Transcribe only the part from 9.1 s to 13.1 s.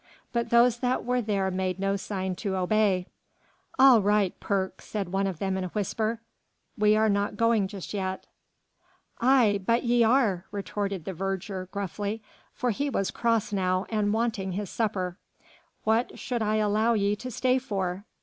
"Aye, but ye are," retorted the verger gruffly, for he